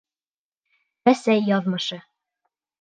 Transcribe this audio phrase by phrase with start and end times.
[1.11, 2.03] Рәсәй яҙмышы